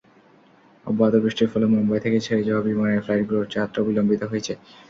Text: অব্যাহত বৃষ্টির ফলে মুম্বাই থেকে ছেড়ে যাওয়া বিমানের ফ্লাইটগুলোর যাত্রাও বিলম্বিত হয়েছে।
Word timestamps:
অব্যাহত 0.85 1.15
বৃষ্টির 1.23 1.51
ফলে 1.53 1.65
মুম্বাই 1.73 2.03
থেকে 2.05 2.17
ছেড়ে 2.25 2.47
যাওয়া 2.47 2.65
বিমানের 2.67 3.03
ফ্লাইটগুলোর 3.05 3.51
যাত্রাও 3.55 3.87
বিলম্বিত 3.87 4.21
হয়েছে। 4.31 4.53